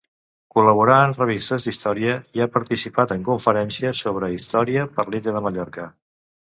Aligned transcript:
Col·laborà 0.53 0.95
en 1.09 1.13
revistes 1.19 1.67
d'història 1.67 2.17
i 2.39 2.43
ha 2.45 2.49
participat 2.57 3.15
en 3.19 3.29
conferències 3.31 4.05
sobre 4.09 4.35
història 4.41 4.91
per 4.99 5.11
l'illa 5.15 5.41
de 5.41 5.49
Mallorca. 5.49 5.91